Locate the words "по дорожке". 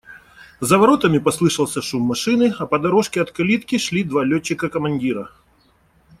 2.65-3.21